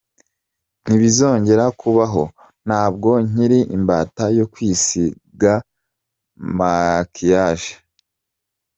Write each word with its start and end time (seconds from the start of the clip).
Ntibizongera 0.83 1.65
kubaho, 1.79 2.23
ntabwo 2.67 3.09
nkiri 3.27 3.59
imbata 3.77 4.23
yo 4.37 4.45
kwisiga 4.53 5.53
makiyaje. 6.57 7.73